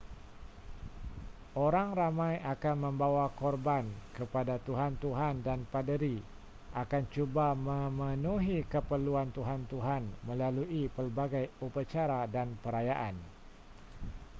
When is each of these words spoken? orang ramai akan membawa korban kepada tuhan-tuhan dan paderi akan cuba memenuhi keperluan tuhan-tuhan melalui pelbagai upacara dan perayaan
orang 1.67 1.89
ramai 1.99 2.35
akan 2.53 2.75
membawa 2.89 3.25
korban 3.41 3.85
kepada 4.17 4.55
tuhan-tuhan 4.67 5.35
dan 5.47 5.59
paderi 5.73 6.17
akan 6.83 7.03
cuba 7.13 7.47
memenuhi 7.69 8.57
keperluan 8.73 9.27
tuhan-tuhan 9.37 10.03
melalui 10.27 10.83
pelbagai 10.95 11.45
upacara 11.65 12.21
dan 12.35 12.47
perayaan 12.65 13.13